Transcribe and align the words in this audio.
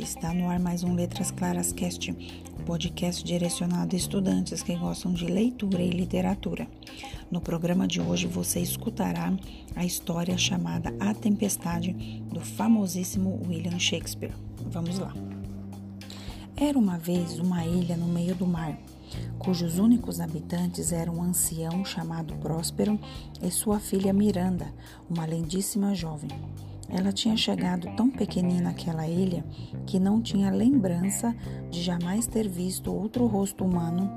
Está 0.00 0.32
no 0.32 0.48
ar 0.48 0.58
mais 0.58 0.82
um 0.82 0.94
Letras 0.94 1.30
Claras 1.30 1.72
Cast, 1.72 2.10
um 2.10 2.64
podcast 2.64 3.22
direcionado 3.22 3.94
a 3.94 3.98
estudantes 3.98 4.62
que 4.62 4.74
gostam 4.74 5.12
de 5.12 5.26
leitura 5.26 5.82
e 5.82 5.90
literatura. 5.90 6.66
No 7.30 7.38
programa 7.38 7.86
de 7.86 8.00
hoje 8.00 8.26
você 8.26 8.60
escutará 8.60 9.30
a 9.76 9.84
história 9.84 10.38
chamada 10.38 10.92
A 10.98 11.12
Tempestade 11.12 11.92
do 12.32 12.40
famosíssimo 12.40 13.42
William 13.46 13.78
Shakespeare. 13.78 14.32
Vamos 14.70 14.98
lá. 14.98 15.12
Era 16.56 16.78
uma 16.78 16.96
vez 16.96 17.38
uma 17.38 17.66
ilha 17.66 17.96
no 17.96 18.06
meio 18.06 18.34
do 18.34 18.46
mar, 18.46 18.78
cujos 19.38 19.78
únicos 19.78 20.18
habitantes 20.18 20.92
eram 20.92 21.16
um 21.16 21.22
ancião 21.22 21.84
chamado 21.84 22.34
Próspero 22.36 22.98
e 23.42 23.50
sua 23.50 23.78
filha 23.78 24.14
Miranda, 24.14 24.72
uma 25.10 25.26
lindíssima 25.26 25.94
jovem. 25.94 26.30
Ela 26.90 27.12
tinha 27.12 27.36
chegado 27.36 27.88
tão 27.96 28.10
pequenina 28.10 28.70
àquela 28.70 29.06
ilha 29.06 29.44
que 29.86 30.00
não 30.00 30.20
tinha 30.20 30.50
lembrança 30.50 31.34
de 31.70 31.82
jamais 31.82 32.26
ter 32.26 32.48
visto 32.48 32.92
outro 32.92 33.26
rosto 33.26 33.64
humano 33.64 34.10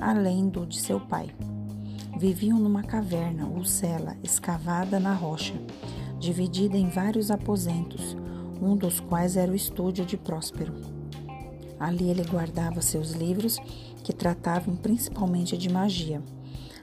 além 0.00 0.48
do 0.48 0.64
de 0.64 0.80
seu 0.80 0.98
pai. 1.00 1.30
Viviam 2.18 2.58
numa 2.58 2.82
caverna 2.82 3.46
ou 3.46 3.64
cela 3.64 4.16
escavada 4.22 4.98
na 4.98 5.12
rocha, 5.12 5.54
dividida 6.18 6.76
em 6.76 6.88
vários 6.88 7.30
aposentos, 7.30 8.16
um 8.60 8.76
dos 8.76 9.00
quais 9.00 9.36
era 9.36 9.50
o 9.50 9.54
estúdio 9.54 10.04
de 10.04 10.16
Próspero. 10.16 10.74
Ali 11.78 12.10
ele 12.10 12.24
guardava 12.24 12.82
seus 12.82 13.12
livros 13.12 13.58
que 14.04 14.12
tratavam 14.12 14.76
principalmente 14.76 15.56
de 15.56 15.70
magia, 15.70 16.22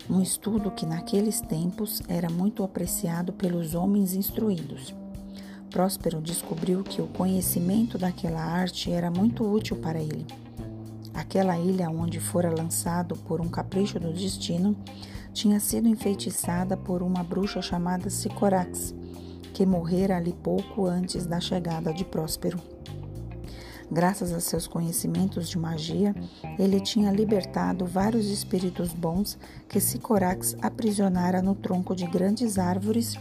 um 0.09 0.21
estudo 0.21 0.71
que 0.71 0.85
naqueles 0.85 1.41
tempos 1.41 2.01
era 2.07 2.29
muito 2.29 2.63
apreciado 2.63 3.33
pelos 3.33 3.75
homens 3.75 4.13
instruídos. 4.13 4.95
Próspero 5.69 6.21
descobriu 6.21 6.83
que 6.83 7.01
o 7.01 7.07
conhecimento 7.07 7.97
daquela 7.97 8.41
arte 8.41 8.91
era 8.91 9.11
muito 9.11 9.43
útil 9.43 9.77
para 9.77 9.99
ele. 9.99 10.25
Aquela 11.13 11.57
ilha 11.57 11.89
onde 11.89 12.19
fora 12.19 12.49
lançado 12.49 13.15
por 13.15 13.41
um 13.41 13.49
capricho 13.49 13.99
do 13.99 14.13
destino 14.13 14.75
tinha 15.33 15.59
sido 15.59 15.87
enfeitiçada 15.87 16.77
por 16.77 17.03
uma 17.03 17.23
bruxa 17.23 17.61
chamada 17.61 18.09
Sicorax, 18.09 18.95
que 19.53 19.65
morrera 19.65 20.17
ali 20.17 20.33
pouco 20.33 20.85
antes 20.85 21.25
da 21.25 21.39
chegada 21.39 21.93
de 21.93 22.05
Próspero. 22.05 22.59
Graças 23.89 24.33
a 24.33 24.39
seus 24.39 24.67
conhecimentos 24.67 25.49
de 25.49 25.57
magia, 25.57 26.13
ele 26.59 26.79
tinha 26.79 27.11
libertado 27.11 27.85
vários 27.85 28.29
espíritos 28.29 28.93
bons 28.93 29.37
que 29.67 29.79
Sicorax 29.79 30.55
aprisionara 30.61 31.41
no 31.41 31.55
tronco 31.55 31.95
de 31.95 32.05
grandes 32.05 32.57
árvores 32.57 33.17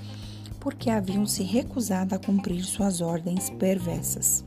porque 0.67 0.91
haviam 0.91 1.25
se 1.25 1.45
recusado 1.45 2.13
a 2.17 2.19
cumprir 2.19 2.65
suas 2.65 3.01
ordens 3.01 3.51
perversas. 3.51 4.45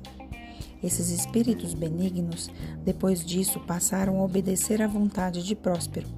Esses 0.84 1.12
espíritos 1.12 1.74
benignos, 1.74 2.52
depois 2.84 3.24
disso, 3.24 3.58
passaram 3.62 4.20
a 4.20 4.24
obedecer 4.26 4.82
à 4.82 4.88
vontade 4.88 5.42
de 5.42 5.56
Próspero. 5.56 6.10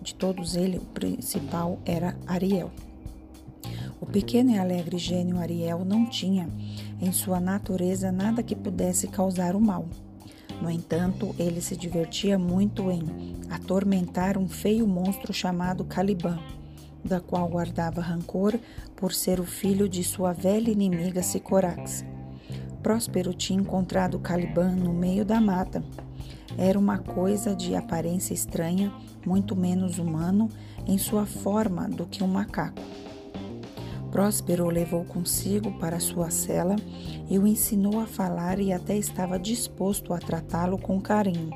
De 0.00 0.14
todos 0.14 0.54
eles, 0.54 0.80
o 0.80 0.84
principal 0.84 1.80
era 1.84 2.16
Ariel. 2.28 2.70
O 4.00 4.06
pequeno 4.06 4.52
e 4.52 4.56
alegre 4.56 4.98
gênio 4.98 5.40
Ariel 5.40 5.84
não 5.84 6.06
tinha 6.06 6.48
em 7.00 7.10
sua 7.10 7.40
natureza 7.40 8.12
nada 8.12 8.44
que 8.44 8.54
pudesse 8.54 9.08
causar 9.08 9.56
o 9.56 9.60
mal. 9.60 9.88
No 10.62 10.70
entanto, 10.70 11.34
ele 11.36 11.60
se 11.60 11.76
divertia 11.76 12.38
muito 12.38 12.88
em 12.88 13.02
atormentar 13.50 14.38
um 14.38 14.48
feio 14.48 14.86
monstro 14.86 15.32
chamado 15.32 15.84
Caliban 15.84 16.38
da 17.04 17.20
qual 17.20 17.48
guardava 17.48 18.00
rancor 18.00 18.58
por 18.96 19.12
ser 19.12 19.40
o 19.40 19.44
filho 19.44 19.88
de 19.88 20.04
sua 20.04 20.32
velha 20.32 20.70
inimiga 20.70 21.22
Sicorax. 21.22 22.04
Próspero 22.82 23.34
tinha 23.34 23.60
encontrado 23.60 24.18
Caliban 24.18 24.72
no 24.72 24.92
meio 24.92 25.24
da 25.24 25.40
mata. 25.40 25.82
Era 26.56 26.78
uma 26.78 26.98
coisa 26.98 27.54
de 27.54 27.74
aparência 27.74 28.34
estranha, 28.34 28.92
muito 29.24 29.54
menos 29.54 29.98
humano 29.98 30.48
em 30.86 30.98
sua 30.98 31.26
forma 31.26 31.88
do 31.88 32.06
que 32.06 32.24
um 32.24 32.28
macaco. 32.28 32.80
Próspero 34.10 34.66
o 34.66 34.70
levou 34.70 35.04
consigo 35.04 35.70
para 35.78 36.00
sua 36.00 36.30
cela 36.30 36.74
e 37.28 37.38
o 37.38 37.46
ensinou 37.46 38.00
a 38.00 38.06
falar 38.06 38.58
e 38.58 38.72
até 38.72 38.96
estava 38.96 39.38
disposto 39.38 40.12
a 40.12 40.18
tratá-lo 40.18 40.78
com 40.78 41.00
carinho. 41.00 41.50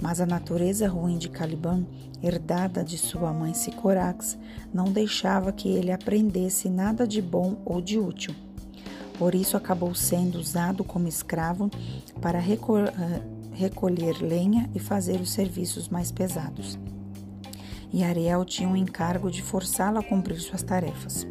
Mas 0.00 0.20
a 0.20 0.26
natureza 0.26 0.88
ruim 0.88 1.18
de 1.18 1.28
Caliban, 1.28 1.84
herdada 2.22 2.82
de 2.82 2.96
sua 2.96 3.32
mãe 3.32 3.54
Sicorax, 3.54 4.38
não 4.72 4.84
deixava 4.84 5.52
que 5.52 5.68
ele 5.68 5.92
aprendesse 5.92 6.68
nada 6.68 7.06
de 7.06 7.20
bom 7.20 7.56
ou 7.64 7.80
de 7.80 7.98
útil. 7.98 8.34
Por 9.18 9.34
isso 9.34 9.56
acabou 9.56 9.94
sendo 9.94 10.38
usado 10.38 10.82
como 10.82 11.06
escravo 11.06 11.70
para 12.22 12.38
eh, 12.38 13.22
recolher 13.52 14.22
lenha 14.22 14.70
e 14.74 14.78
fazer 14.78 15.20
os 15.20 15.30
serviços 15.30 15.88
mais 15.88 16.10
pesados. 16.10 16.78
E 17.92 18.02
Ariel 18.02 18.44
tinha 18.44 18.68
o 18.68 18.76
encargo 18.76 19.30
de 19.30 19.42
forçá-lo 19.42 19.98
a 19.98 20.02
cumprir 20.02 20.40
suas 20.40 20.62
tarefas. 20.62 21.26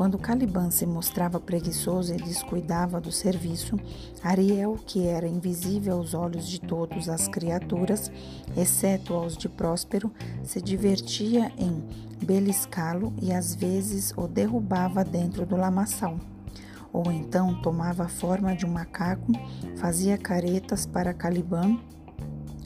Quando 0.00 0.16
Caliban 0.16 0.70
se 0.70 0.86
mostrava 0.86 1.38
preguiçoso 1.38 2.14
e 2.14 2.16
descuidava 2.16 2.98
do 2.98 3.12
serviço, 3.12 3.78
Ariel, 4.24 4.78
que 4.86 5.06
era 5.06 5.28
invisível 5.28 5.98
aos 5.98 6.14
olhos 6.14 6.48
de 6.48 6.58
todas 6.58 7.06
as 7.06 7.28
criaturas, 7.28 8.10
exceto 8.56 9.12
aos 9.12 9.36
de 9.36 9.46
Próspero, 9.46 10.10
se 10.42 10.62
divertia 10.62 11.52
em 11.58 11.84
beliscá-lo 12.24 13.12
e 13.20 13.30
às 13.30 13.54
vezes 13.54 14.14
o 14.16 14.26
derrubava 14.26 15.04
dentro 15.04 15.44
do 15.44 15.54
lamaçal. 15.54 16.18
Ou 16.94 17.12
então 17.12 17.60
tomava 17.60 18.04
a 18.04 18.08
forma 18.08 18.56
de 18.56 18.64
um 18.64 18.70
macaco, 18.70 19.32
fazia 19.76 20.16
caretas 20.16 20.86
para 20.86 21.12
Caliban 21.12 21.78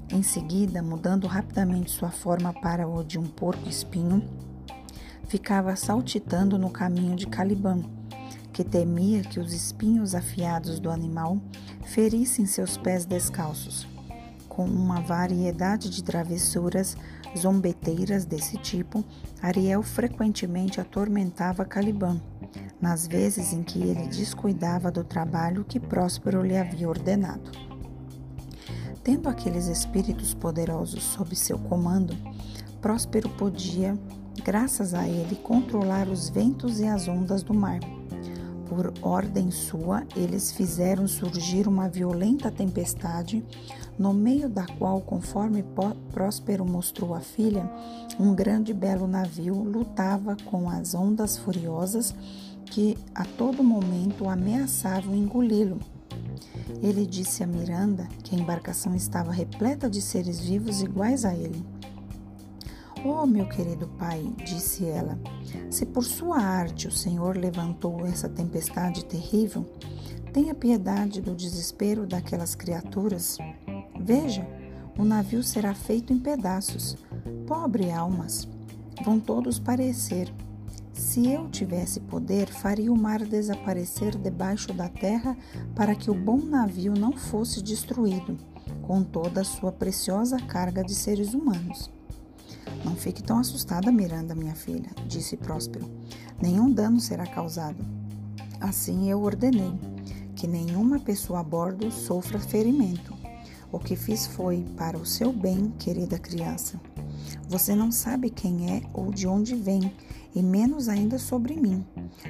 em 0.09 0.23
seguida, 0.23 0.81
mudando 0.81 1.27
rapidamente 1.27 1.91
sua 1.91 2.13
forma 2.13 2.53
para 2.53 2.87
o 2.87 3.03
de 3.03 3.19
um 3.19 3.27
porco-espinho, 3.27 4.23
ficava 5.27 5.75
saltitando 5.77 6.59
no 6.59 6.71
caminho 6.71 7.17
de 7.17 7.27
Caliban, 7.27 7.83
que 8.53 8.63
temia 8.63 9.23
que 9.23 9.41
os 9.41 9.53
espinhos 9.53 10.15
afiados 10.15 10.79
do 10.79 10.91
animal 10.91 11.41
ferissem 11.85 12.47
seus 12.47 12.77
pés 12.77 13.05
descalços. 13.05 13.87
Com 14.49 14.65
uma 14.65 15.01
variedade 15.01 15.91
de 15.91 16.05
travessuras 16.05 16.97
zombeteiras 17.37 18.25
desse 18.25 18.57
tipo, 18.59 19.05
Ariel 19.43 19.83
frequentemente 19.83 20.81
atormentava 20.81 21.65
Caliban, 21.65 22.21
nas 22.81 23.07
vezes 23.07 23.53
em 23.53 23.63
que 23.65 23.83
ele 23.83 24.07
descuidava 24.07 24.91
do 24.91 25.03
trabalho 25.03 25.65
que 25.65 25.81
Próspero 25.81 26.43
lhe 26.43 26.57
havia 26.57 26.89
ordenado. 26.89 27.51
Tendo 29.03 29.29
aqueles 29.29 29.67
espíritos 29.67 30.33
poderosos 30.33 31.03
sob 31.03 31.35
seu 31.35 31.59
comando, 31.59 32.17
Próspero 32.81 33.29
podia 33.31 33.99
graças 34.43 34.95
a 34.95 35.07
ele, 35.07 35.37
controlar 35.37 36.09
os 36.09 36.29
ventos 36.29 36.81
e 36.81 36.87
as 36.87 37.09
ondas 37.09 37.43
do 37.43 37.55
mar. 37.55 37.81
Por 38.69 38.93
ordem 39.03 39.51
sua, 39.51 40.05
eles 40.17 40.51
fizeram 40.51 41.07
surgir 41.07 41.69
uma 41.69 41.89
violenta 41.89 42.51
tempestade, 42.51 43.45
no 43.99 44.13
meio 44.13 44.49
da 44.49 44.67
qual, 44.67 45.01
conforme 45.01 45.65
Próspero 46.11 46.65
mostrou 46.65 47.15
à 47.15 47.21
filha, 47.21 47.71
um 48.19 48.35
grande 48.35 48.73
e 48.73 48.75
belo 48.75 49.07
navio 49.07 49.55
lutava 49.55 50.37
com 50.47 50.69
as 50.69 50.95
ondas 50.95 51.37
furiosas 51.37 52.15
que 52.65 52.97
a 53.15 53.25
todo 53.25 53.63
momento 53.63 54.29
ameaçavam 54.29 55.15
engoli-lo. 55.15 55.79
Ele 56.83 57.07
disse 57.07 57.43
a 57.43 57.47
Miranda 57.47 58.09
que 58.23 58.35
a 58.35 58.39
embarcação 58.39 58.95
estava 58.95 59.31
repleta 59.31 59.89
de 59.89 60.01
seres 60.01 60.41
vivos 60.41 60.83
iguais 60.83 61.25
a 61.25 61.35
ele. 61.35 61.65
Oh, 63.07 63.27
meu 63.27 63.47
querido 63.47 63.87
pai, 63.99 64.33
disse 64.47 64.87
ela, 64.87 65.19
se 65.71 65.85
por 65.85 66.03
sua 66.05 66.39
arte 66.39 66.89
o 66.89 66.91
Senhor 66.91 67.37
levantou 67.37 68.07
essa 68.07 68.31
tempestade 68.31 69.05
terrível, 69.05 69.67
tenha 70.33 70.55
piedade 70.55 71.21
do 71.21 71.35
desespero 71.35 72.07
daquelas 72.07 72.55
criaturas. 72.55 73.37
Veja, 74.01 74.49
o 74.97 75.05
navio 75.05 75.43
será 75.43 75.75
feito 75.75 76.15
em 76.15 76.19
pedaços. 76.19 76.97
Pobre 77.47 77.91
almas, 77.91 78.49
vão 79.05 79.21
todos 79.21 79.59
parecer. 79.59 80.33
Se 80.95 81.31
eu 81.31 81.51
tivesse 81.51 82.01
poder, 82.01 82.49
faria 82.49 82.91
o 82.91 82.97
mar 82.97 83.23
desaparecer 83.23 84.17
debaixo 84.17 84.73
da 84.73 84.89
terra 84.89 85.37
para 85.77 85.95
que 85.95 86.11
o 86.11 86.15
bom 86.15 86.39
navio 86.39 86.95
não 86.95 87.13
fosse 87.13 87.63
destruído, 87.63 88.39
com 88.81 89.03
toda 89.03 89.43
a 89.43 89.45
sua 89.45 89.71
preciosa 89.71 90.39
carga 90.39 90.83
de 90.83 90.95
seres 90.95 91.35
humanos. 91.35 91.93
Não 92.85 92.95
fique 92.95 93.23
tão 93.23 93.39
assustada, 93.39 93.91
Miranda, 93.91 94.35
minha 94.35 94.55
filha, 94.55 94.91
disse 95.09 95.37
Próspero. 95.37 95.91
Nenhum 96.41 96.71
dano 96.71 97.01
será 97.01 97.27
causado. 97.27 97.85
Assim 98.61 99.11
eu 99.11 99.23
ordenei 99.23 99.73
que 100.35 100.47
nenhuma 100.47 100.99
pessoa 101.01 101.41
a 101.41 101.43
bordo 101.43 101.91
sofra 101.91 102.39
ferimento. 102.39 103.15
O 103.73 103.79
que 103.79 103.97
fiz 103.97 104.27
foi 104.27 104.65
para 104.77 104.99
o 104.99 105.07
seu 105.07 105.33
bem, 105.33 105.73
querida 105.79 106.19
criança. 106.19 106.81
Você 107.49 107.75
não 107.75 107.91
sabe 107.91 108.31
quem 108.31 108.73
é 108.73 108.83
ou 108.93 109.11
de 109.11 109.27
onde 109.27 109.55
vem, 109.55 109.93
e 110.35 110.43
menos 110.43 110.89
ainda 110.89 111.19
sobre 111.19 111.55
mim, 111.57 111.85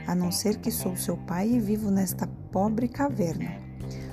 a 0.06 0.14
não 0.14 0.30
ser 0.30 0.58
que 0.58 0.70
sou 0.70 0.96
seu 0.96 1.16
pai 1.16 1.48
e 1.50 1.60
vivo 1.60 1.90
nesta 1.90 2.26
pobre 2.52 2.88
caverna. 2.88 3.58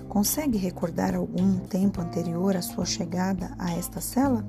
Consegue 0.08 0.58
recordar 0.58 1.16
algum 1.16 1.58
tempo 1.60 2.02
anterior 2.02 2.56
à 2.56 2.62
sua 2.62 2.86
chegada 2.86 3.54
a 3.58 3.72
esta 3.74 4.02
cela? 4.02 4.46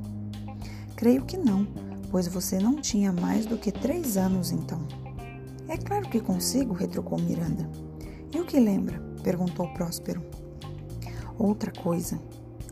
Creio 1.02 1.24
que 1.24 1.36
não, 1.36 1.66
pois 2.12 2.28
você 2.28 2.60
não 2.60 2.76
tinha 2.76 3.12
mais 3.12 3.44
do 3.44 3.58
que 3.58 3.72
três 3.72 4.16
anos 4.16 4.52
então. 4.52 4.86
É 5.66 5.76
claro 5.76 6.08
que 6.08 6.20
consigo, 6.20 6.72
retrucou 6.72 7.20
Miranda. 7.20 7.68
E 8.32 8.38
o 8.38 8.44
que 8.44 8.60
lembra? 8.60 9.00
perguntou 9.20 9.66
Próspero. 9.74 10.22
Outra 11.36 11.72
coisa, 11.72 12.22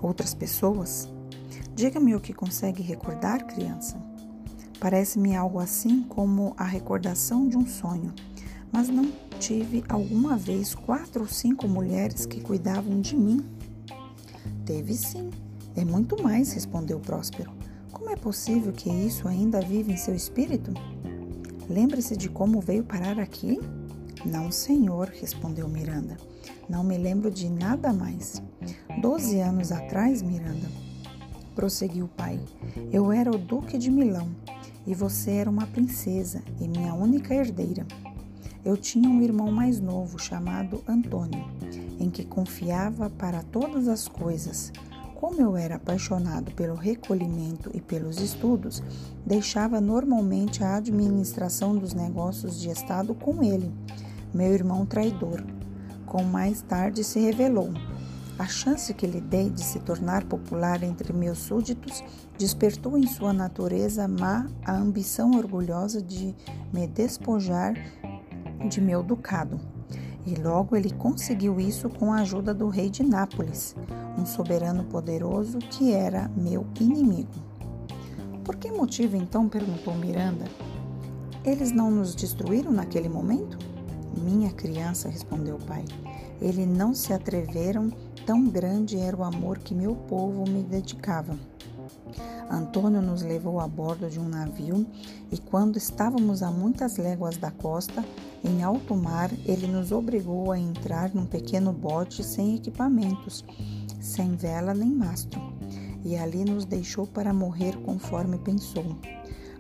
outras 0.01 0.33
pessoas? 0.33 1.09
Diga-me 1.75 2.15
o 2.15 2.21
que 2.21 2.33
consegue 2.33 2.85
recordar, 2.85 3.49
criança. 3.49 4.01
Parece-me 4.79 5.35
algo 5.35 5.59
assim 5.59 6.05
como 6.05 6.55
a 6.57 6.65
recordação 6.65 7.49
de 7.49 7.59
um 7.59 7.67
sonho, 7.67 8.15
mas 8.71 8.89
não 8.89 9.11
tive 9.41 9.83
alguma 9.89 10.37
vez 10.37 10.73
quatro 10.73 11.23
ou 11.23 11.29
cinco 11.29 11.67
mulheres 11.67 12.27
que 12.27 12.41
cuidavam 12.41 13.01
de 13.01 13.17
mim. 13.17 13.45
Teve 14.65 14.95
sim, 14.95 15.31
é 15.75 15.85
muito 15.85 16.23
mais, 16.23 16.53
respondeu 16.53 17.01
Próspero. 17.01 17.59
É 18.11 18.17
possível 18.17 18.73
que 18.73 18.91
isso 18.91 19.29
ainda 19.29 19.61
vive 19.61 19.93
em 19.93 19.97
seu 19.97 20.13
espírito? 20.13 20.75
Lembre-se 21.69 22.17
de 22.17 22.29
como 22.29 22.61
veio 22.61 22.83
parar 22.83 23.21
aqui? 23.21 23.61
Não, 24.27 24.51
senhor, 24.51 25.09
respondeu 25.09 25.69
Miranda. 25.69 26.17
Não 26.69 26.83
me 26.83 26.99
lembro 26.99 27.31
de 27.31 27.49
nada 27.49 27.93
mais. 27.93 28.43
Doze 29.01 29.39
anos 29.39 29.71
atrás, 29.71 30.23
Miranda, 30.23 30.69
prosseguiu 31.55 32.07
o 32.07 32.09
pai, 32.09 32.41
eu 32.93 33.13
era 33.13 33.31
o 33.31 33.39
Duque 33.39 33.79
de 33.79 33.93
Milão 33.93 34.29
e 34.85 34.93
você 34.93 35.31
era 35.31 35.49
uma 35.49 35.69
princesa 35.69 36.43
e 36.61 36.67
minha 36.67 36.93
única 36.93 37.33
herdeira. 37.33 37.87
Eu 38.65 38.77
tinha 38.77 39.09
um 39.09 39.23
irmão 39.23 39.53
mais 39.53 39.81
novo 39.81 40.19
chamado 40.19 40.83
Antônio, 40.87 41.47
em 41.99 42.11
que 42.11 42.25
confiava 42.25 43.09
para 43.09 43.43
todas 43.45 43.87
as 43.87 44.09
coisas. 44.09 44.73
Como 45.21 45.39
eu 45.39 45.55
era 45.55 45.75
apaixonado 45.75 46.51
pelo 46.53 46.75
recolhimento 46.75 47.71
e 47.75 47.81
pelos 47.83 48.19
estudos, 48.19 48.83
deixava 49.27 49.79
normalmente 49.79 50.65
a 50.65 50.77
administração 50.77 51.77
dos 51.77 51.93
negócios 51.93 52.59
de 52.59 52.71
Estado 52.71 53.15
com 53.15 53.43
ele, 53.45 53.71
meu 54.33 54.51
irmão 54.51 54.87
traidor. 54.87 55.45
Como 56.07 56.25
mais 56.25 56.63
tarde 56.63 57.05
se 57.05 57.21
revelou, 57.21 57.69
a 58.39 58.47
chance 58.47 58.95
que 58.95 59.07
lhe 59.07 59.21
dei 59.21 59.51
de 59.51 59.63
se 59.63 59.79
tornar 59.81 60.25
popular 60.25 60.83
entre 60.83 61.13
meus 61.13 61.37
súditos 61.37 62.03
despertou 62.39 62.97
em 62.97 63.07
sua 63.07 63.35
natureza 63.35 64.09
má 64.09 64.49
a 64.65 64.75
ambição 64.75 65.33
orgulhosa 65.33 66.01
de 66.01 66.35
me 66.73 66.87
despojar 66.87 67.75
de 68.71 68.81
meu 68.81 69.03
ducado. 69.03 69.61
E 70.31 70.35
logo 70.37 70.77
ele 70.77 70.93
conseguiu 70.93 71.59
isso 71.59 71.91
com 71.91 72.13
a 72.13 72.21
ajuda 72.21 72.55
do 72.55 72.69
rei 72.69 72.89
de 72.89 73.03
Nápoles, 73.03 73.75
um 74.17 74.25
soberano 74.25 74.85
poderoso 74.85 75.59
que 75.59 75.93
era 75.93 76.31
meu 76.37 76.65
inimigo. 76.79 77.35
Por 78.45 78.55
que 78.55 78.71
motivo 78.71 79.17
então? 79.17 79.49
perguntou 79.49 79.93
Miranda. 79.97 80.45
Eles 81.45 81.73
não 81.73 81.91
nos 81.91 82.15
destruíram 82.15 82.71
naquele 82.71 83.09
momento? 83.09 83.59
Minha 84.23 84.53
criança, 84.53 85.09
respondeu 85.09 85.57
o 85.57 85.65
pai, 85.65 85.85
eles 86.41 86.67
não 86.69 86.95
se 86.95 87.13
atreveram, 87.13 87.91
tão 88.25 88.47
grande 88.47 89.01
era 89.01 89.17
o 89.17 89.25
amor 89.25 89.59
que 89.59 89.75
meu 89.75 89.97
povo 89.97 90.49
me 90.49 90.63
dedicava. 90.63 91.37
Antônio 92.51 93.01
nos 93.01 93.23
levou 93.23 93.61
a 93.61 93.69
bordo 93.69 94.11
de 94.11 94.19
um 94.19 94.29
navio 94.29 94.85
e, 95.31 95.39
quando 95.39 95.77
estávamos 95.77 96.43
a 96.43 96.51
muitas 96.51 96.97
léguas 96.97 97.37
da 97.37 97.53
costa, 97.53 98.05
em 98.43 98.65
alto 98.65 98.97
mar, 98.97 99.31
ele 99.47 99.69
nos 99.69 99.93
obrigou 99.93 100.51
a 100.51 100.59
entrar 100.59 101.15
num 101.15 101.27
pequeno 101.27 101.73
bote 101.73 102.25
sem 102.25 102.57
equipamentos, 102.57 103.45
sem 104.01 104.35
vela 104.35 104.75
nem 104.75 104.91
mastro, 104.91 105.41
e 106.05 106.17
ali 106.17 106.45
nos 106.45 106.65
deixou 106.65 107.07
para 107.07 107.33
morrer 107.33 107.77
conforme 107.83 108.37
pensou. 108.39 108.97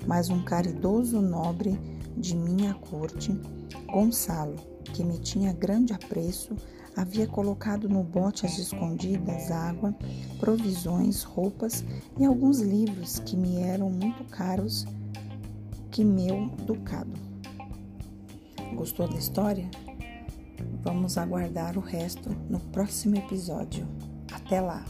Mas 0.04 0.28
um 0.28 0.42
caridoso 0.42 1.20
nobre 1.20 1.78
de 2.16 2.34
minha 2.34 2.74
corte, 2.74 3.38
Gonçalo, 3.86 4.69
que 4.92 5.04
me 5.04 5.18
tinha 5.18 5.52
grande 5.52 5.92
apreço, 5.92 6.54
havia 6.96 7.26
colocado 7.26 7.88
no 7.88 8.02
bote 8.02 8.46
às 8.46 8.58
escondidas 8.58 9.50
água, 9.50 9.94
provisões, 10.38 11.22
roupas 11.22 11.84
e 12.18 12.24
alguns 12.24 12.60
livros 12.60 13.18
que 13.20 13.36
me 13.36 13.56
eram 13.56 13.90
muito 13.90 14.24
caros 14.24 14.86
que 15.90 16.04
meu 16.04 16.48
ducado. 16.64 17.12
Gostou 18.74 19.08
da 19.08 19.16
história? 19.16 19.68
Vamos 20.82 21.18
aguardar 21.18 21.76
o 21.76 21.80
resto 21.80 22.30
no 22.48 22.60
próximo 22.60 23.16
episódio. 23.16 23.86
Até 24.32 24.60
lá! 24.60 24.84